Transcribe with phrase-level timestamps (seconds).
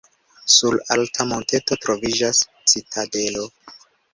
[0.53, 3.47] Sur alta monteto troviĝas citadelo.